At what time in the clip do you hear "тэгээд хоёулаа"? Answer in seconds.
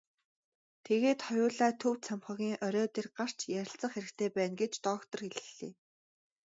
0.85-1.71